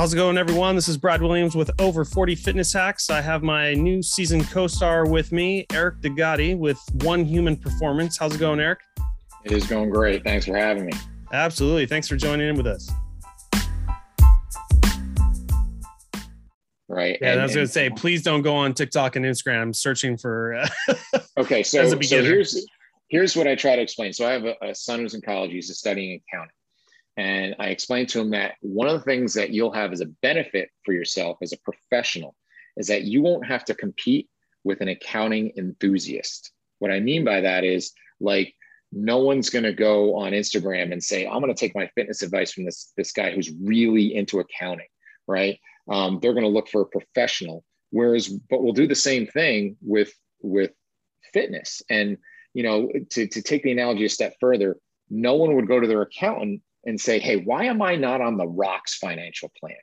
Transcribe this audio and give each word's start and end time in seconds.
How's 0.00 0.14
it 0.14 0.16
going, 0.16 0.38
everyone? 0.38 0.76
This 0.76 0.88
is 0.88 0.96
Brad 0.96 1.20
Williams 1.20 1.54
with 1.54 1.70
Over 1.78 2.06
40 2.06 2.34
Fitness 2.34 2.72
Hacks. 2.72 3.10
I 3.10 3.20
have 3.20 3.42
my 3.42 3.74
new 3.74 4.02
season 4.02 4.42
co 4.42 4.66
star 4.66 5.06
with 5.06 5.30
me, 5.30 5.66
Eric 5.74 5.96
Dagati, 6.00 6.56
with 6.56 6.80
One 7.02 7.22
Human 7.22 7.54
Performance. 7.54 8.16
How's 8.16 8.34
it 8.34 8.38
going, 8.38 8.60
Eric? 8.60 8.78
It 9.44 9.52
is 9.52 9.66
going 9.66 9.90
great. 9.90 10.24
Thanks 10.24 10.46
for 10.46 10.56
having 10.56 10.86
me. 10.86 10.92
Absolutely. 11.34 11.84
Thanks 11.84 12.08
for 12.08 12.16
joining 12.16 12.48
in 12.48 12.56
with 12.56 12.66
us. 12.66 12.90
Right. 16.88 17.18
Yeah, 17.20 17.32
and, 17.32 17.40
I 17.40 17.42
was 17.42 17.54
going 17.54 17.66
to 17.66 17.70
say, 17.70 17.90
please 17.90 18.22
don't 18.22 18.40
go 18.40 18.56
on 18.56 18.72
TikTok 18.72 19.16
and 19.16 19.24
Instagram 19.26 19.76
searching 19.76 20.16
for. 20.16 20.54
Uh, 20.54 20.94
okay, 21.36 21.62
so 21.62 21.86
so 21.86 22.22
here's 22.22 22.66
here's 23.08 23.36
what 23.36 23.46
I 23.46 23.54
try 23.54 23.76
to 23.76 23.82
explain. 23.82 24.14
So 24.14 24.26
I 24.26 24.32
have 24.32 24.46
a, 24.46 24.54
a 24.62 24.74
son 24.74 25.00
who's 25.00 25.12
in 25.12 25.20
college. 25.20 25.50
He's 25.50 25.76
studying 25.76 26.18
accounting, 26.26 26.54
and 27.20 27.54
I 27.58 27.66
explained 27.66 28.08
to 28.10 28.20
him 28.20 28.30
that 28.30 28.54
one 28.62 28.88
of 28.88 28.94
the 28.94 29.04
things 29.04 29.34
that 29.34 29.50
you'll 29.50 29.72
have 29.72 29.92
as 29.92 30.00
a 30.00 30.06
benefit 30.22 30.70
for 30.86 30.94
yourself 30.94 31.36
as 31.42 31.52
a 31.52 31.58
professional 31.58 32.34
is 32.78 32.86
that 32.86 33.02
you 33.02 33.20
won't 33.20 33.46
have 33.46 33.62
to 33.66 33.74
compete 33.74 34.30
with 34.64 34.80
an 34.80 34.88
accounting 34.88 35.52
enthusiast. 35.58 36.50
What 36.78 36.90
I 36.90 36.98
mean 36.98 37.22
by 37.22 37.42
that 37.42 37.62
is 37.62 37.92
like 38.20 38.54
no 38.90 39.18
one's 39.18 39.50
going 39.50 39.64
to 39.64 39.74
go 39.74 40.16
on 40.16 40.32
Instagram 40.32 40.92
and 40.92 41.04
say, 41.04 41.26
I'm 41.26 41.42
going 41.42 41.54
to 41.54 41.60
take 41.60 41.74
my 41.74 41.90
fitness 41.94 42.22
advice 42.22 42.52
from 42.52 42.64
this, 42.64 42.90
this 42.96 43.12
guy 43.12 43.32
who's 43.32 43.52
really 43.62 44.14
into 44.14 44.40
accounting, 44.40 44.88
right? 45.28 45.60
Um, 45.90 46.20
they're 46.22 46.32
going 46.32 46.44
to 46.44 46.48
look 46.48 46.68
for 46.68 46.80
a 46.80 46.86
professional. 46.86 47.64
Whereas, 47.90 48.28
but 48.28 48.62
we'll 48.62 48.72
do 48.72 48.86
the 48.86 48.94
same 48.94 49.26
thing 49.26 49.76
with, 49.82 50.10
with 50.40 50.70
fitness. 51.34 51.82
And, 51.90 52.16
you 52.54 52.62
know, 52.62 52.88
to, 53.10 53.26
to 53.26 53.42
take 53.42 53.62
the 53.62 53.72
analogy 53.72 54.06
a 54.06 54.08
step 54.08 54.36
further, 54.40 54.78
no 55.10 55.34
one 55.34 55.54
would 55.56 55.68
go 55.68 55.80
to 55.80 55.86
their 55.86 56.00
accountant 56.00 56.62
and 56.84 57.00
say, 57.00 57.18
hey, 57.18 57.36
why 57.36 57.64
am 57.64 57.82
I 57.82 57.96
not 57.96 58.20
on 58.20 58.36
the 58.36 58.46
Rock's 58.46 58.96
financial 58.96 59.50
plan? 59.58 59.76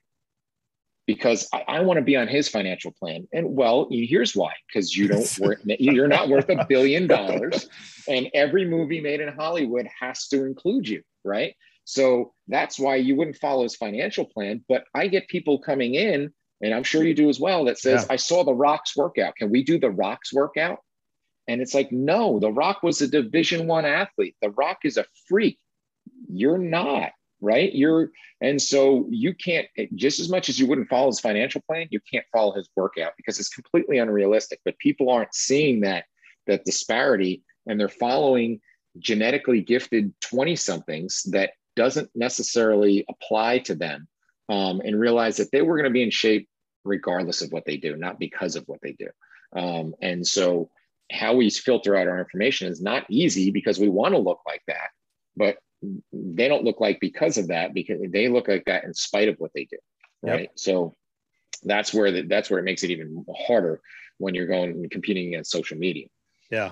Because 1.05 1.47
I, 1.53 1.63
I 1.67 1.79
want 1.81 1.97
to 1.97 2.03
be 2.03 2.17
on 2.17 2.27
his 2.27 2.49
financial 2.49 2.91
plan. 2.91 3.27
And 3.31 3.55
well, 3.55 3.87
here's 3.89 4.35
why: 4.35 4.51
because 4.67 4.95
you 4.95 5.07
don't 5.07 5.39
worth 5.39 5.61
you're 5.65 6.07
not 6.07 6.27
worth 6.27 6.49
a 6.49 6.65
billion 6.67 7.07
dollars, 7.07 7.69
and 8.07 8.29
every 8.33 8.65
movie 8.65 8.99
made 8.99 9.21
in 9.21 9.29
Hollywood 9.29 9.87
has 9.99 10.27
to 10.29 10.43
include 10.43 10.87
you, 10.87 11.01
right? 11.23 11.55
So 11.85 12.33
that's 12.49 12.77
why 12.77 12.97
you 12.97 13.15
wouldn't 13.15 13.37
follow 13.37 13.63
his 13.63 13.77
financial 13.77 14.25
plan. 14.25 14.65
But 14.67 14.83
I 14.93 15.07
get 15.07 15.29
people 15.29 15.59
coming 15.59 15.95
in, 15.95 16.33
and 16.61 16.73
I'm 16.73 16.83
sure 16.83 17.03
you 17.05 17.13
do 17.13 17.29
as 17.29 17.39
well, 17.39 17.63
that 17.65 17.79
says, 17.79 18.01
yeah. 18.01 18.13
I 18.13 18.17
saw 18.17 18.43
the 18.43 18.53
Rock's 18.53 18.97
workout. 18.97 19.37
Can 19.37 19.49
we 19.49 19.63
do 19.63 19.79
the 19.79 19.91
Rock's 19.91 20.33
workout? 20.33 20.79
And 21.47 21.61
it's 21.61 21.73
like, 21.73 21.91
no, 21.93 22.39
The 22.39 22.51
Rock 22.51 22.83
was 22.83 23.01
a 23.01 23.07
Division 23.07 23.67
One 23.67 23.85
athlete. 23.85 24.35
The 24.41 24.49
Rock 24.49 24.79
is 24.83 24.97
a 24.97 25.05
freak 25.29 25.59
you're 26.27 26.57
not 26.57 27.11
right? 27.41 27.73
You're 27.73 28.11
and 28.41 28.61
so 28.61 29.05
you 29.09 29.33
can't 29.33 29.67
just 29.95 30.19
as 30.19 30.29
much 30.29 30.49
as 30.49 30.59
you 30.59 30.67
wouldn't 30.67 30.89
follow 30.89 31.07
his 31.07 31.19
financial 31.19 31.61
plan 31.61 31.87
you 31.89 31.99
can't 32.11 32.25
follow 32.31 32.53
his 32.53 32.69
workout 32.75 33.13
because 33.17 33.39
it's 33.39 33.49
completely 33.49 33.97
unrealistic. 33.99 34.59
But 34.65 34.77
people 34.79 35.09
aren't 35.09 35.33
seeing 35.33 35.81
that 35.81 36.05
that 36.47 36.65
disparity 36.65 37.43
and 37.67 37.79
they're 37.79 37.89
following 37.89 38.59
genetically 38.97 39.61
gifted 39.61 40.13
20 40.21 40.55
somethings 40.55 41.23
that 41.31 41.51
doesn't 41.75 42.09
necessarily 42.15 43.05
apply 43.09 43.59
to 43.59 43.75
them 43.75 44.07
um, 44.49 44.81
and 44.83 44.99
realize 44.99 45.37
that 45.37 45.51
they 45.51 45.61
were 45.61 45.75
going 45.75 45.89
to 45.89 45.91
be 45.91 46.01
in 46.01 46.09
shape 46.09 46.49
regardless 46.83 47.41
of 47.41 47.51
what 47.51 47.65
they 47.65 47.77
do 47.77 47.95
not 47.95 48.17
because 48.17 48.55
of 48.55 48.63
what 48.67 48.79
they 48.81 48.93
do. 48.93 49.09
Um, 49.55 49.93
and 50.01 50.25
so 50.25 50.69
how 51.11 51.35
we 51.35 51.49
filter 51.49 51.95
out 51.95 52.07
our 52.07 52.19
information 52.19 52.69
is 52.69 52.81
not 52.81 53.05
easy 53.09 53.51
because 53.51 53.79
we 53.79 53.89
want 53.89 54.13
to 54.13 54.19
look 54.19 54.39
like 54.45 54.61
that 54.67 54.89
but 55.37 55.57
they 56.11 56.47
don't 56.47 56.63
look 56.63 56.79
like 56.79 56.99
because 56.99 57.37
of 57.37 57.47
that 57.47 57.73
because 57.73 57.99
they 58.09 58.27
look 58.29 58.47
like 58.47 58.65
that 58.65 58.83
in 58.83 58.93
spite 58.93 59.27
of 59.27 59.35
what 59.37 59.51
they 59.53 59.65
do 59.65 59.77
right? 60.21 60.41
Yep. 60.41 60.51
so 60.55 60.95
that's 61.63 61.93
where 61.93 62.11
the, 62.11 62.21
that's 62.23 62.49
where 62.49 62.59
it 62.59 62.63
makes 62.63 62.83
it 62.83 62.91
even 62.91 63.25
harder 63.47 63.81
when 64.17 64.35
you're 64.35 64.47
going 64.47 64.71
and 64.71 64.91
competing 64.91 65.27
against 65.27 65.51
social 65.51 65.77
media. 65.77 66.07
Yeah. 66.51 66.71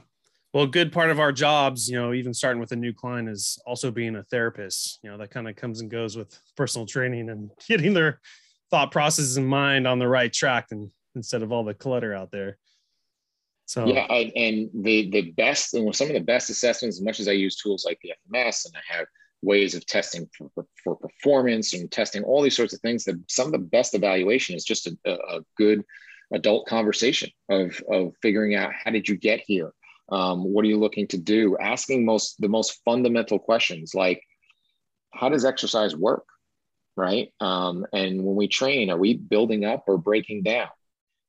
Well 0.53 0.63
a 0.63 0.67
good 0.67 0.93
part 0.93 1.09
of 1.09 1.19
our 1.19 1.33
jobs 1.33 1.89
you 1.89 1.99
know 1.99 2.13
even 2.13 2.33
starting 2.33 2.61
with 2.61 2.71
a 2.71 2.77
new 2.77 2.93
client 2.93 3.27
is 3.27 3.59
also 3.65 3.91
being 3.91 4.15
a 4.15 4.23
therapist. 4.23 4.99
You 5.03 5.11
know 5.11 5.17
that 5.17 5.31
kind 5.31 5.49
of 5.49 5.55
comes 5.55 5.81
and 5.81 5.91
goes 5.91 6.15
with 6.15 6.39
personal 6.55 6.85
training 6.85 7.29
and 7.29 7.51
getting 7.67 7.93
their 7.93 8.21
thought 8.71 8.91
processes 8.91 9.37
and 9.37 9.47
mind 9.47 9.87
on 9.87 9.99
the 9.99 10.07
right 10.07 10.31
track 10.31 10.67
and 10.71 10.89
instead 11.13 11.41
of 11.41 11.51
all 11.51 11.63
the 11.63 11.73
clutter 11.73 12.13
out 12.13 12.31
there 12.31 12.57
so 13.65 13.87
yeah, 13.87 14.05
I, 14.09 14.31
and 14.35 14.69
the 14.73 15.09
the 15.09 15.31
best 15.31 15.73
and 15.73 15.93
some 15.95 16.07
of 16.07 16.13
the 16.13 16.19
best 16.19 16.49
assessments, 16.49 16.97
as 16.97 17.03
much 17.03 17.19
as 17.19 17.27
I 17.27 17.31
use 17.33 17.55
tools 17.55 17.83
like 17.85 17.99
the 18.01 18.13
FMS 18.31 18.65
and 18.65 18.75
I 18.75 18.97
have 18.97 19.07
ways 19.41 19.75
of 19.75 19.85
testing 19.85 20.27
for, 20.37 20.49
for 20.83 20.95
performance 20.95 21.73
and 21.73 21.91
testing 21.91 22.23
all 22.23 22.41
these 22.41 22.55
sorts 22.55 22.73
of 22.73 22.79
things, 22.81 23.03
that 23.05 23.19
some 23.27 23.47
of 23.47 23.51
the 23.53 23.59
best 23.59 23.93
evaluation 23.93 24.55
is 24.55 24.63
just 24.63 24.87
a, 24.87 24.97
a 25.05 25.41
good 25.57 25.83
adult 26.33 26.67
conversation 26.67 27.29
of 27.49 27.81
of 27.91 28.13
figuring 28.21 28.55
out 28.55 28.71
how 28.73 28.91
did 28.91 29.07
you 29.07 29.17
get 29.17 29.41
here, 29.45 29.73
um, 30.09 30.43
what 30.43 30.63
are 30.63 30.69
you 30.69 30.79
looking 30.79 31.07
to 31.07 31.17
do, 31.17 31.57
asking 31.57 32.05
most 32.05 32.39
the 32.39 32.49
most 32.49 32.81
fundamental 32.85 33.39
questions 33.39 33.95
like 33.95 34.21
how 35.11 35.29
does 35.29 35.45
exercise 35.45 35.95
work, 35.95 36.25
right? 36.95 37.29
Um, 37.39 37.85
and 37.93 38.23
when 38.23 38.35
we 38.35 38.47
train, 38.47 38.89
are 38.89 38.97
we 38.97 39.15
building 39.15 39.65
up 39.65 39.85
or 39.87 39.97
breaking 39.97 40.43
down? 40.43 40.67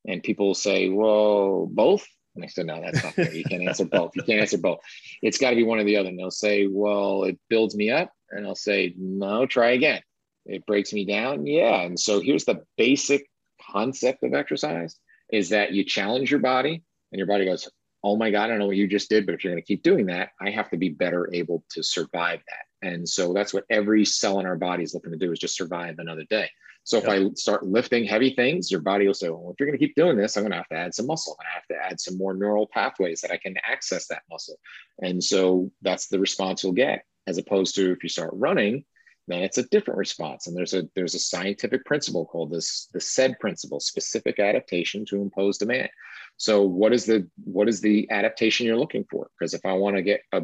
And 0.06 0.22
people 0.22 0.54
say, 0.54 0.88
well, 0.88 1.66
both 1.66 2.06
and 2.36 2.44
I 2.44 2.48
said, 2.48 2.66
no, 2.66 2.80
that's 2.80 3.02
not 3.02 3.14
fair. 3.14 3.32
You 3.32 3.44
can't 3.44 3.62
answer 3.62 3.84
both. 3.84 4.12
You 4.14 4.22
can't 4.22 4.40
answer 4.40 4.58
both. 4.58 4.80
It's 5.22 5.38
got 5.38 5.50
to 5.50 5.56
be 5.56 5.64
one 5.64 5.78
or 5.78 5.84
the 5.84 5.96
other. 5.96 6.08
And 6.08 6.18
they'll 6.18 6.30
say, 6.30 6.66
well, 6.66 7.24
it 7.24 7.38
builds 7.48 7.74
me 7.74 7.90
up. 7.90 8.12
And 8.30 8.46
I'll 8.46 8.54
say, 8.54 8.94
no, 8.96 9.46
try 9.46 9.70
again. 9.70 10.02
It 10.44 10.66
breaks 10.66 10.92
me 10.92 11.04
down. 11.04 11.46
Yeah. 11.46 11.82
And 11.82 11.98
so 11.98 12.20
here's 12.20 12.44
the 12.44 12.62
basic 12.76 13.28
concept 13.70 14.22
of 14.22 14.34
exercise 14.34 14.96
is 15.32 15.48
that 15.50 15.72
you 15.72 15.84
challenge 15.84 16.30
your 16.30 16.40
body 16.40 16.82
and 17.10 17.18
your 17.18 17.26
body 17.26 17.44
goes, 17.44 17.68
oh 18.04 18.16
my 18.16 18.30
God, 18.30 18.44
I 18.44 18.46
don't 18.48 18.58
know 18.60 18.66
what 18.66 18.76
you 18.76 18.86
just 18.86 19.10
did, 19.10 19.26
but 19.26 19.34
if 19.34 19.42
you're 19.42 19.52
going 19.52 19.62
to 19.62 19.66
keep 19.66 19.82
doing 19.82 20.06
that, 20.06 20.30
I 20.40 20.50
have 20.50 20.70
to 20.70 20.76
be 20.76 20.90
better 20.90 21.28
able 21.32 21.64
to 21.70 21.82
survive 21.82 22.40
that. 22.46 22.88
And 22.88 23.08
so 23.08 23.32
that's 23.32 23.52
what 23.52 23.64
every 23.68 24.04
cell 24.04 24.38
in 24.38 24.46
our 24.46 24.56
body 24.56 24.84
is 24.84 24.94
looking 24.94 25.10
to 25.10 25.18
do 25.18 25.32
is 25.32 25.40
just 25.40 25.56
survive 25.56 25.96
another 25.98 26.24
day. 26.30 26.48
So 26.86 26.98
if 26.98 27.08
I 27.08 27.28
start 27.34 27.66
lifting 27.66 28.04
heavy 28.04 28.30
things, 28.30 28.70
your 28.70 28.80
body 28.80 29.08
will 29.08 29.14
say, 29.14 29.28
well, 29.28 29.50
if 29.50 29.58
you're 29.58 29.68
going 29.68 29.76
to 29.76 29.84
keep 29.84 29.96
doing 29.96 30.16
this, 30.16 30.36
I'm 30.36 30.44
going 30.44 30.52
to 30.52 30.58
have 30.58 30.68
to 30.68 30.76
add 30.76 30.94
some 30.94 31.08
muscle. 31.08 31.36
I 31.40 31.52
have 31.52 31.66
to 31.66 31.84
add 31.84 32.00
some 32.00 32.16
more 32.16 32.32
neural 32.32 32.68
pathways 32.72 33.20
that 33.22 33.32
I 33.32 33.38
can 33.38 33.56
access 33.68 34.06
that 34.06 34.22
muscle. 34.30 34.56
And 35.02 35.22
so 35.22 35.72
that's 35.82 36.06
the 36.06 36.20
response 36.20 36.62
you'll 36.62 36.74
get, 36.74 37.02
as 37.26 37.38
opposed 37.38 37.74
to 37.74 37.90
if 37.90 38.04
you 38.04 38.08
start 38.08 38.30
running, 38.34 38.84
then 39.26 39.42
it's 39.42 39.58
a 39.58 39.64
different 39.64 39.98
response. 39.98 40.46
And 40.46 40.56
there's 40.56 40.74
a 40.74 40.84
there's 40.94 41.16
a 41.16 41.18
scientific 41.18 41.84
principle 41.86 42.24
called 42.24 42.52
this 42.52 42.88
the 42.92 43.00
SAID 43.00 43.40
principle, 43.40 43.80
specific 43.80 44.38
adaptation 44.38 45.04
to 45.06 45.22
impose 45.22 45.58
demand. 45.58 45.90
So 46.36 46.62
what 46.62 46.92
is 46.92 47.04
the 47.04 47.28
what 47.42 47.68
is 47.68 47.80
the 47.80 48.08
adaptation 48.12 48.64
you're 48.64 48.78
looking 48.78 49.06
for? 49.10 49.28
Because 49.36 49.54
if 49.54 49.66
I 49.66 49.72
want 49.72 49.96
to 49.96 50.02
get 50.02 50.20
a, 50.30 50.42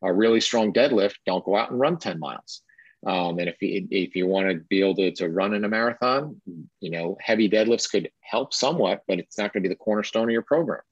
a 0.00 0.12
really 0.12 0.40
strong 0.40 0.72
deadlift, 0.72 1.16
don't 1.26 1.44
go 1.44 1.56
out 1.56 1.72
and 1.72 1.80
run 1.80 1.98
10 1.98 2.20
miles 2.20 2.62
um, 3.06 3.38
and 3.38 3.48
if 3.48 3.60
you, 3.60 3.86
if 3.90 4.14
you 4.14 4.26
want 4.26 4.48
to 4.48 4.56
be 4.68 4.80
able 4.80 4.94
to, 4.96 5.10
to 5.12 5.28
run 5.28 5.54
in 5.54 5.64
a 5.64 5.68
marathon, 5.68 6.40
you 6.80 6.90
know, 6.90 7.16
heavy 7.20 7.48
deadlifts 7.48 7.90
could 7.90 8.10
help 8.20 8.54
somewhat, 8.54 9.02
but 9.08 9.18
it's 9.18 9.38
not 9.38 9.52
going 9.52 9.62
to 9.62 9.68
be 9.68 9.72
the 9.72 9.78
cornerstone 9.78 10.24
of 10.24 10.30
your 10.30 10.42
program. 10.42 10.82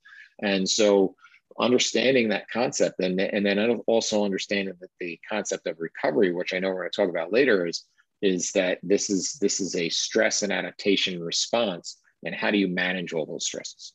And 0.42 0.68
so 0.68 1.14
understanding 1.58 2.28
that 2.28 2.48
concept 2.50 3.00
and, 3.00 3.20
and 3.20 3.46
then 3.46 3.80
also 3.86 4.24
understanding 4.24 4.74
that 4.80 4.90
the 4.98 5.20
concept 5.28 5.66
of 5.66 5.76
recovery, 5.78 6.32
which 6.32 6.52
I 6.52 6.58
know 6.58 6.70
we're 6.70 6.82
going 6.82 6.90
to 6.90 6.96
talk 6.96 7.10
about 7.10 7.32
later 7.32 7.66
is, 7.66 7.84
is 8.22 8.50
that 8.52 8.78
this 8.82 9.08
is, 9.08 9.34
this 9.40 9.60
is 9.60 9.76
a 9.76 9.88
stress 9.88 10.42
and 10.42 10.52
adaptation 10.52 11.22
response. 11.22 11.98
And 12.24 12.34
how 12.34 12.50
do 12.50 12.58
you 12.58 12.68
manage 12.68 13.12
all 13.12 13.24
those 13.24 13.46
stresses? 13.46 13.94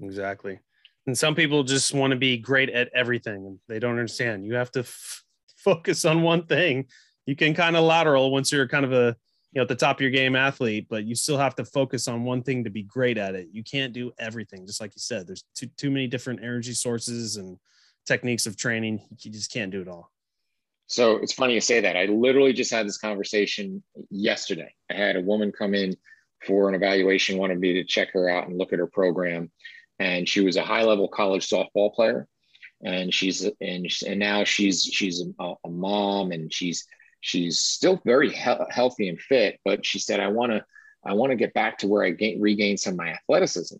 Exactly. 0.00 0.60
And 1.06 1.18
some 1.18 1.34
people 1.34 1.64
just 1.64 1.92
want 1.94 2.12
to 2.12 2.16
be 2.16 2.36
great 2.36 2.70
at 2.70 2.90
everything 2.94 3.46
and 3.46 3.58
they 3.68 3.78
don't 3.78 3.92
understand. 3.92 4.44
You 4.44 4.54
have 4.54 4.70
to 4.72 4.80
f- 4.80 5.24
focus 5.56 6.04
on 6.04 6.22
one 6.22 6.46
thing 6.46 6.86
you 7.26 7.36
can 7.36 7.54
kind 7.54 7.76
of 7.76 7.84
lateral 7.84 8.30
once 8.30 8.50
you're 8.52 8.68
kind 8.68 8.84
of 8.84 8.92
a 8.92 9.16
you 9.52 9.58
know 9.58 9.62
at 9.62 9.68
the 9.68 9.74
top 9.74 9.96
of 9.96 10.00
your 10.00 10.10
game 10.10 10.36
athlete 10.36 10.86
but 10.88 11.04
you 11.04 11.14
still 11.14 11.38
have 11.38 11.54
to 11.56 11.64
focus 11.64 12.08
on 12.08 12.24
one 12.24 12.42
thing 12.42 12.64
to 12.64 12.70
be 12.70 12.82
great 12.82 13.18
at 13.18 13.34
it. 13.34 13.48
You 13.52 13.62
can't 13.62 13.92
do 13.92 14.12
everything. 14.18 14.66
Just 14.66 14.80
like 14.80 14.94
you 14.94 15.00
said 15.00 15.26
there's 15.26 15.44
too, 15.54 15.66
too 15.76 15.90
many 15.90 16.06
different 16.06 16.40
energy 16.40 16.72
sources 16.72 17.36
and 17.36 17.58
techniques 18.06 18.46
of 18.46 18.56
training. 18.56 19.00
You 19.18 19.30
just 19.30 19.52
can't 19.52 19.70
do 19.70 19.80
it 19.80 19.88
all. 19.88 20.10
So 20.86 21.18
it's 21.18 21.32
funny 21.32 21.54
you 21.54 21.60
say 21.60 21.80
that. 21.80 21.96
I 21.96 22.06
literally 22.06 22.52
just 22.52 22.72
had 22.72 22.86
this 22.86 22.98
conversation 22.98 23.82
yesterday. 24.10 24.74
I 24.90 24.94
had 24.94 25.14
a 25.14 25.20
woman 25.20 25.52
come 25.52 25.72
in 25.72 25.96
for 26.44 26.68
an 26.68 26.74
evaluation 26.74 27.38
wanted 27.38 27.60
me 27.60 27.74
to 27.74 27.84
check 27.84 28.12
her 28.12 28.28
out 28.28 28.48
and 28.48 28.58
look 28.58 28.72
at 28.72 28.78
her 28.78 28.86
program. 28.86 29.50
And 29.98 30.28
she 30.28 30.40
was 30.40 30.56
a 30.56 30.62
high 30.62 30.82
level 30.82 31.06
college 31.08 31.48
softball 31.48 31.94
player. 31.94 32.26
And 32.82 33.12
she's 33.12 33.44
and, 33.60 33.86
and 34.06 34.18
now 34.18 34.44
she's 34.44 34.82
she's 34.82 35.22
a, 35.38 35.54
a 35.64 35.70
mom 35.70 36.32
and 36.32 36.52
she's 36.52 36.86
she's 37.20 37.60
still 37.60 38.00
very 38.04 38.30
he- 38.30 38.66
healthy 38.70 39.08
and 39.08 39.20
fit, 39.20 39.60
but 39.64 39.84
she 39.84 39.98
said, 39.98 40.20
I 40.20 40.28
want 40.28 40.52
to, 40.52 40.64
I 41.04 41.14
want 41.14 41.30
to 41.30 41.36
get 41.36 41.54
back 41.54 41.78
to 41.78 41.88
where 41.88 42.04
I 42.04 42.10
gain, 42.10 42.40
regain 42.40 42.76
some 42.76 42.94
of 42.94 42.98
my 42.98 43.10
athleticism. 43.10 43.76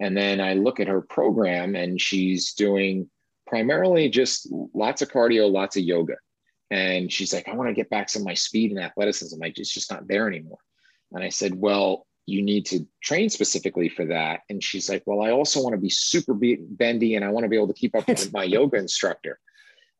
And 0.00 0.16
then 0.16 0.40
I 0.40 0.54
look 0.54 0.80
at 0.80 0.88
her 0.88 1.00
program 1.00 1.74
and 1.76 2.00
she's 2.00 2.54
doing 2.54 3.10
primarily 3.46 4.08
just 4.08 4.48
lots 4.74 5.02
of 5.02 5.10
cardio, 5.10 5.50
lots 5.50 5.76
of 5.76 5.82
yoga. 5.82 6.14
And 6.70 7.12
she's 7.12 7.34
like, 7.34 7.48
I 7.48 7.54
want 7.54 7.68
to 7.68 7.74
get 7.74 7.90
back 7.90 8.08
some 8.08 8.22
of 8.22 8.26
my 8.26 8.34
speed 8.34 8.70
and 8.70 8.80
athleticism. 8.80 9.42
I 9.42 9.50
just, 9.50 9.74
just 9.74 9.90
not 9.90 10.06
there 10.06 10.28
anymore. 10.28 10.58
And 11.12 11.22
I 11.22 11.28
said, 11.28 11.54
Well, 11.54 12.06
you 12.26 12.42
need 12.42 12.66
to 12.66 12.86
train 13.02 13.28
specifically 13.28 13.88
for 13.88 14.06
that. 14.06 14.40
And 14.48 14.62
she's 14.62 14.88
like, 14.88 15.02
Well, 15.04 15.22
I 15.22 15.32
also 15.32 15.62
want 15.62 15.74
to 15.74 15.80
be 15.80 15.90
super 15.90 16.32
bendy 16.32 17.16
and 17.16 17.24
I 17.24 17.28
want 17.30 17.44
to 17.44 17.48
be 17.48 17.56
able 17.56 17.68
to 17.68 17.74
keep 17.74 17.96
up 17.96 18.06
with 18.06 18.32
my 18.32 18.44
yoga 18.44 18.78
instructor. 18.78 19.40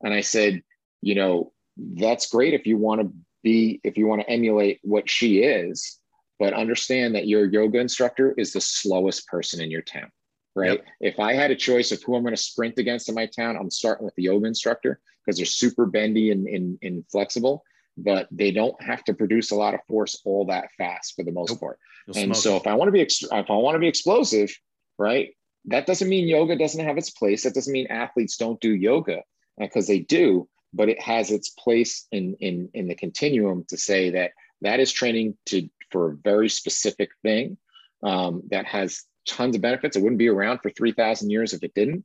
And 0.02 0.14
I 0.14 0.20
said, 0.20 0.62
You 1.02 1.16
know, 1.16 1.52
that's 1.94 2.28
great 2.28 2.54
if 2.54 2.66
you 2.66 2.76
want 2.76 3.00
to 3.00 3.12
be, 3.42 3.80
if 3.84 3.96
you 3.96 4.06
want 4.06 4.22
to 4.22 4.30
emulate 4.30 4.80
what 4.82 5.08
she 5.08 5.42
is, 5.42 5.98
but 6.38 6.54
understand 6.54 7.14
that 7.14 7.26
your 7.26 7.46
yoga 7.46 7.78
instructor 7.78 8.34
is 8.36 8.52
the 8.52 8.60
slowest 8.60 9.26
person 9.26 9.60
in 9.60 9.70
your 9.70 9.82
town 9.82 10.10
right? 10.54 10.70
Yep. 10.72 10.84
If 11.00 11.20
I 11.20 11.34
had 11.34 11.50
a 11.50 11.56
choice 11.56 11.92
of 11.92 12.02
who 12.02 12.14
I'm 12.14 12.22
going 12.22 12.34
to 12.34 12.42
sprint 12.42 12.78
against 12.78 13.08
in 13.08 13.14
my 13.14 13.26
town, 13.26 13.56
I'm 13.56 13.70
starting 13.70 14.04
with 14.04 14.14
the 14.14 14.24
yoga 14.24 14.46
instructor 14.46 15.00
because 15.24 15.36
they're 15.36 15.46
super 15.46 15.86
bendy 15.86 16.30
and, 16.30 16.46
and, 16.46 16.78
and, 16.82 17.04
flexible, 17.10 17.62
but 17.96 18.28
they 18.30 18.50
don't 18.50 18.80
have 18.82 19.04
to 19.04 19.14
produce 19.14 19.50
a 19.50 19.56
lot 19.56 19.74
of 19.74 19.80
force 19.86 20.20
all 20.24 20.46
that 20.46 20.68
fast 20.78 21.14
for 21.14 21.24
the 21.24 21.32
most 21.32 21.50
nope. 21.50 21.60
part. 21.60 21.78
You'll 22.06 22.24
and 22.24 22.36
so 22.36 22.56
if 22.56 22.66
I 22.66 22.74
want 22.74 22.88
to 22.88 22.92
be 22.92 23.02
if 23.02 23.30
I 23.30 23.42
want 23.54 23.74
to 23.74 23.80
be 23.80 23.88
explosive, 23.88 24.50
right? 24.98 25.30
That 25.66 25.86
doesn't 25.86 26.08
mean 26.08 26.26
yoga 26.26 26.56
doesn't 26.56 26.84
have 26.84 26.96
its 26.96 27.10
place. 27.10 27.42
That 27.42 27.54
doesn't 27.54 27.72
mean 27.72 27.86
athletes 27.88 28.36
don't 28.36 28.60
do 28.60 28.74
yoga 28.74 29.22
because 29.58 29.86
they 29.86 29.98
do, 29.98 30.48
but 30.72 30.88
it 30.88 31.00
has 31.00 31.30
its 31.30 31.50
place 31.50 32.06
in 32.12 32.34
in 32.40 32.68
in 32.74 32.88
the 32.88 32.94
continuum 32.94 33.64
to 33.68 33.76
say 33.76 34.10
that 34.10 34.32
that 34.62 34.80
is 34.80 34.92
training 34.92 35.36
to 35.46 35.68
for 35.90 36.10
a 36.10 36.16
very 36.16 36.48
specific 36.48 37.10
thing 37.22 37.56
um, 38.02 38.42
that 38.50 38.66
has 38.66 39.04
tons 39.26 39.56
of 39.56 39.62
benefits. 39.62 39.96
It 39.96 40.02
wouldn't 40.02 40.18
be 40.18 40.28
around 40.28 40.60
for 40.60 40.70
3,000 40.70 41.30
years 41.30 41.52
if 41.52 41.62
it 41.62 41.74
didn't, 41.74 42.04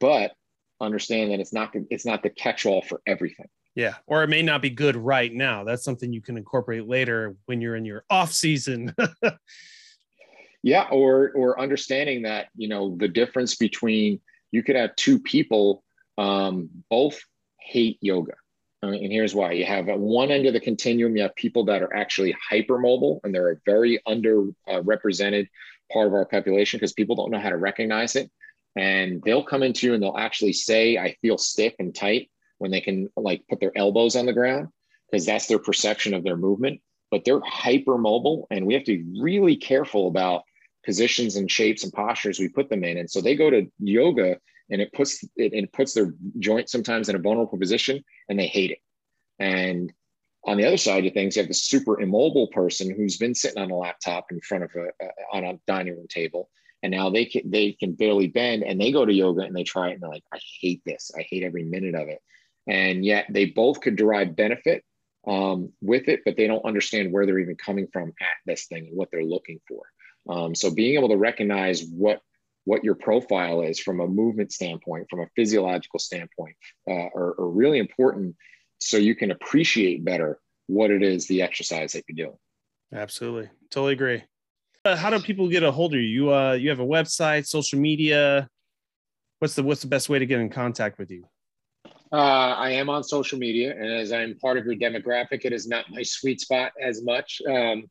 but 0.00 0.32
understand 0.80 1.32
that 1.32 1.40
it's 1.40 1.52
not, 1.52 1.74
it's 1.90 2.06
not 2.06 2.22
the 2.22 2.30
catch 2.30 2.66
all 2.66 2.82
for 2.82 3.00
everything. 3.06 3.46
Yeah. 3.74 3.94
Or 4.06 4.22
it 4.22 4.28
may 4.28 4.42
not 4.42 4.62
be 4.62 4.70
good 4.70 4.96
right 4.96 5.32
now. 5.32 5.64
That's 5.64 5.84
something 5.84 6.12
you 6.12 6.22
can 6.22 6.38
incorporate 6.38 6.88
later 6.88 7.36
when 7.44 7.60
you're 7.60 7.76
in 7.76 7.84
your 7.84 8.04
off 8.08 8.32
season. 8.32 8.94
yeah. 10.62 10.86
Or, 10.90 11.32
or 11.32 11.60
understanding 11.60 12.22
that, 12.22 12.46
you 12.56 12.68
know, 12.68 12.96
the 12.96 13.08
difference 13.08 13.54
between 13.56 14.20
you 14.50 14.62
could 14.62 14.76
have 14.76 14.96
two 14.96 15.18
people, 15.18 15.82
um, 16.16 16.70
both 16.88 17.20
hate 17.66 17.98
yoga. 18.00 18.34
And 18.82 19.12
here's 19.12 19.34
why 19.34 19.52
you 19.52 19.64
have 19.64 19.88
at 19.88 19.98
one 19.98 20.30
end 20.30 20.46
of 20.46 20.52
the 20.52 20.60
continuum, 20.60 21.16
you 21.16 21.22
have 21.22 21.34
people 21.34 21.64
that 21.64 21.82
are 21.82 21.94
actually 21.94 22.34
hypermobile 22.50 23.20
and 23.24 23.34
they're 23.34 23.52
a 23.52 23.56
very 23.64 24.00
underrepresented 24.06 25.44
uh, 25.44 25.92
part 25.92 26.06
of 26.06 26.14
our 26.14 26.26
population 26.26 26.78
because 26.78 26.92
people 26.92 27.16
don't 27.16 27.30
know 27.30 27.38
how 27.38 27.50
to 27.50 27.56
recognize 27.56 28.16
it. 28.16 28.30
And 28.76 29.22
they'll 29.22 29.44
come 29.44 29.62
into 29.62 29.86
you 29.86 29.94
and 29.94 30.02
they'll 30.02 30.18
actually 30.18 30.52
say, 30.52 30.98
I 30.98 31.16
feel 31.22 31.38
stiff 31.38 31.72
and 31.78 31.94
tight 31.94 32.30
when 32.58 32.70
they 32.70 32.80
can 32.80 33.08
like 33.16 33.44
put 33.48 33.60
their 33.60 33.76
elbows 33.76 34.14
on 34.14 34.26
the 34.26 34.32
ground 34.32 34.68
because 35.10 35.26
that's 35.26 35.46
their 35.46 35.58
perception 35.58 36.14
of 36.14 36.22
their 36.22 36.36
movement. 36.36 36.80
But 37.10 37.24
they're 37.24 37.40
hyper 37.40 37.96
mobile 37.96 38.46
and 38.50 38.66
we 38.66 38.74
have 38.74 38.84
to 38.84 38.98
be 38.98 39.20
really 39.20 39.56
careful 39.56 40.08
about 40.08 40.42
positions 40.84 41.36
and 41.36 41.50
shapes 41.50 41.82
and 41.82 41.92
postures 41.92 42.38
we 42.38 42.48
put 42.48 42.68
them 42.68 42.84
in. 42.84 42.98
And 42.98 43.10
so 43.10 43.20
they 43.20 43.34
go 43.34 43.50
to 43.50 43.70
yoga 43.78 44.36
and 44.70 44.80
it 44.80 44.92
puts 44.92 45.22
it, 45.22 45.52
it 45.52 45.72
puts 45.72 45.94
their 45.94 46.14
joint 46.38 46.68
sometimes 46.68 47.08
in 47.08 47.16
a 47.16 47.20
vulnerable 47.20 47.58
position 47.58 48.02
and 48.28 48.38
they 48.38 48.46
hate 48.46 48.70
it. 48.70 48.78
And 49.38 49.92
on 50.46 50.56
the 50.56 50.64
other 50.64 50.76
side 50.76 51.04
of 51.04 51.12
things, 51.12 51.36
you 51.36 51.42
have 51.42 51.48
the 51.48 51.54
super 51.54 52.00
immobile 52.00 52.46
person 52.48 52.94
who's 52.94 53.16
been 53.16 53.34
sitting 53.34 53.60
on 53.60 53.70
a 53.70 53.76
laptop 53.76 54.26
in 54.30 54.40
front 54.40 54.64
of 54.64 54.70
a, 54.76 55.04
a 55.04 55.36
on 55.36 55.44
a 55.44 55.58
dining 55.66 55.96
room 55.96 56.06
table, 56.08 56.48
and 56.82 56.92
now 56.92 57.10
they 57.10 57.24
can 57.24 57.50
they 57.50 57.72
can 57.72 57.92
barely 57.92 58.28
bend, 58.28 58.62
and 58.62 58.80
they 58.80 58.92
go 58.92 59.04
to 59.04 59.12
yoga 59.12 59.42
and 59.42 59.56
they 59.56 59.64
try 59.64 59.88
it, 59.88 59.94
and 59.94 60.02
they're 60.02 60.10
like, 60.10 60.24
I 60.32 60.38
hate 60.60 60.82
this. 60.86 61.10
I 61.18 61.22
hate 61.22 61.42
every 61.42 61.64
minute 61.64 61.94
of 61.94 62.08
it. 62.08 62.20
And 62.68 63.04
yet 63.04 63.26
they 63.30 63.46
both 63.46 63.80
could 63.80 63.96
derive 63.96 64.36
benefit 64.36 64.84
um, 65.26 65.72
with 65.80 66.08
it, 66.08 66.20
but 66.24 66.36
they 66.36 66.46
don't 66.46 66.64
understand 66.64 67.12
where 67.12 67.26
they're 67.26 67.38
even 67.38 67.56
coming 67.56 67.88
from 67.92 68.08
at 68.20 68.36
this 68.44 68.66
thing 68.66 68.86
and 68.86 68.96
what 68.96 69.08
they're 69.10 69.24
looking 69.24 69.60
for. 69.68 69.82
Um, 70.28 70.54
so 70.54 70.72
being 70.72 70.96
able 70.96 71.08
to 71.10 71.16
recognize 71.16 71.84
what 71.84 72.20
what 72.66 72.84
your 72.84 72.96
profile 72.96 73.62
is 73.62 73.80
from 73.80 74.00
a 74.00 74.06
movement 74.06 74.52
standpoint, 74.52 75.06
from 75.08 75.20
a 75.20 75.26
physiological 75.34 75.98
standpoint, 75.98 76.54
uh, 76.90 77.08
are, 77.14 77.40
are 77.40 77.48
really 77.48 77.78
important 77.78 78.36
so 78.80 78.96
you 78.98 79.14
can 79.14 79.30
appreciate 79.30 80.04
better 80.04 80.38
what 80.66 80.90
it 80.90 81.02
is 81.02 81.26
the 81.28 81.40
exercise 81.40 81.92
that 81.92 82.04
you're 82.08 82.26
doing. 82.26 82.38
Absolutely, 82.92 83.48
totally 83.70 83.94
agree. 83.94 84.22
Uh, 84.84 84.96
how 84.96 85.10
do 85.10 85.18
people 85.20 85.48
get 85.48 85.62
a 85.62 85.70
hold 85.72 85.94
of 85.94 86.00
you? 86.00 86.06
You 86.06 86.34
uh, 86.34 86.52
you 86.52 86.68
have 86.68 86.80
a 86.80 86.86
website, 86.86 87.46
social 87.46 87.78
media. 87.78 88.48
What's 89.38 89.54
the 89.54 89.62
what's 89.62 89.80
the 89.80 89.88
best 89.88 90.08
way 90.08 90.18
to 90.18 90.26
get 90.26 90.40
in 90.40 90.50
contact 90.50 90.98
with 90.98 91.10
you? 91.10 91.24
Uh, 92.12 92.54
I 92.56 92.70
am 92.70 92.88
on 92.88 93.02
social 93.02 93.38
media, 93.38 93.72
and 93.72 93.92
as 93.92 94.12
I'm 94.12 94.38
part 94.38 94.58
of 94.58 94.64
your 94.64 94.76
demographic, 94.76 95.44
it 95.44 95.52
is 95.52 95.66
not 95.66 95.86
my 95.90 96.02
sweet 96.02 96.40
spot 96.40 96.72
as 96.80 97.02
much. 97.02 97.42
Um, 97.48 97.84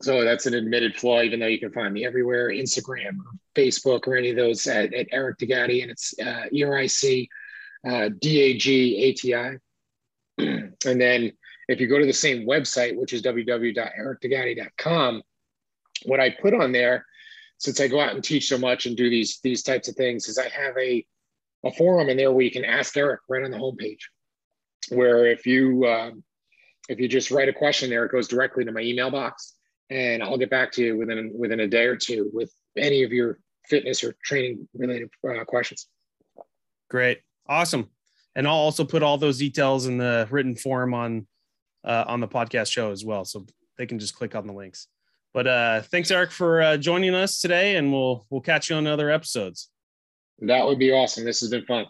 so 0.00 0.24
that's 0.24 0.46
an 0.46 0.54
admitted 0.54 0.96
flaw, 0.96 1.20
even 1.22 1.40
though 1.40 1.46
you 1.46 1.58
can 1.58 1.72
find 1.72 1.92
me 1.92 2.06
everywhere 2.06 2.50
Instagram, 2.50 3.18
or 3.18 3.32
Facebook, 3.56 4.06
or 4.06 4.16
any 4.16 4.30
of 4.30 4.36
those 4.36 4.64
at, 4.66 4.94
at 4.94 5.08
Eric 5.10 5.38
Dagati, 5.38 5.82
and 5.82 5.90
it's 5.90 6.14
uh, 6.20 6.44
E 6.52 6.62
R 6.62 6.78
I 6.78 6.86
C 6.86 7.28
uh, 7.88 8.10
D 8.20 8.40
A 8.42 8.56
G 8.56 9.02
A 9.04 9.12
T 9.12 9.34
I. 9.34 9.56
and 10.38 10.76
then 10.82 11.32
if 11.68 11.80
you 11.80 11.88
go 11.88 11.98
to 11.98 12.06
the 12.06 12.12
same 12.12 12.46
website, 12.46 12.96
which 12.96 13.12
is 13.12 13.22
www.ericdagati.com, 13.22 15.22
what 16.04 16.20
I 16.20 16.30
put 16.30 16.54
on 16.54 16.70
there, 16.70 17.04
since 17.58 17.80
I 17.80 17.88
go 17.88 18.00
out 18.00 18.14
and 18.14 18.22
teach 18.22 18.48
so 18.48 18.56
much 18.56 18.86
and 18.86 18.96
do 18.96 19.10
these 19.10 19.40
these 19.42 19.64
types 19.64 19.88
of 19.88 19.96
things, 19.96 20.28
is 20.28 20.38
I 20.38 20.48
have 20.48 20.78
a 20.78 21.04
a 21.64 21.72
forum 21.72 22.08
in 22.08 22.16
there 22.16 22.30
where 22.30 22.44
you 22.44 22.52
can 22.52 22.64
ask 22.64 22.96
Eric 22.96 23.22
right 23.28 23.44
on 23.44 23.50
the 23.50 23.58
homepage. 23.58 24.02
Where 24.90 25.26
if 25.26 25.44
you 25.44 25.84
um, 25.86 26.22
if 26.88 27.00
you 27.00 27.08
just 27.08 27.32
write 27.32 27.48
a 27.48 27.52
question 27.52 27.90
there, 27.90 28.04
it 28.04 28.12
goes 28.12 28.28
directly 28.28 28.64
to 28.64 28.70
my 28.70 28.80
email 28.80 29.10
box, 29.10 29.57
and 29.90 30.22
I'll 30.22 30.38
get 30.38 30.50
back 30.50 30.72
to 30.72 30.84
you 30.84 30.96
within 30.96 31.32
within 31.36 31.60
a 31.60 31.68
day 31.68 31.86
or 31.86 31.96
two 31.96 32.30
with 32.32 32.52
any 32.76 33.02
of 33.02 33.12
your 33.12 33.38
fitness 33.66 34.02
or 34.02 34.14
training 34.24 34.68
related 34.74 35.10
uh, 35.28 35.44
questions. 35.44 35.88
Great, 36.88 37.20
awesome 37.48 37.90
and 38.38 38.46
I'll 38.46 38.54
also 38.54 38.84
put 38.84 39.02
all 39.02 39.18
those 39.18 39.38
details 39.38 39.86
in 39.86 39.98
the 39.98 40.28
written 40.30 40.54
form 40.54 40.94
on 40.94 41.26
uh, 41.84 42.04
on 42.06 42.20
the 42.20 42.28
podcast 42.28 42.70
show 42.70 42.92
as 42.92 43.04
well, 43.04 43.24
so 43.24 43.44
they 43.76 43.86
can 43.86 43.98
just 43.98 44.14
click 44.14 44.36
on 44.36 44.46
the 44.46 44.52
links. 44.52 44.86
But 45.34 45.48
uh, 45.48 45.82
thanks, 45.82 46.10
Eric, 46.12 46.30
for 46.30 46.62
uh, 46.62 46.76
joining 46.76 47.16
us 47.16 47.40
today, 47.40 47.74
and 47.74 47.92
we'll 47.92 48.26
we'll 48.30 48.40
catch 48.40 48.70
you 48.70 48.76
on 48.76 48.86
other 48.86 49.10
episodes. 49.10 49.70
That 50.38 50.64
would 50.64 50.78
be 50.78 50.92
awesome. 50.92 51.24
This 51.24 51.40
has 51.40 51.50
been 51.50 51.64
fun. 51.66 51.86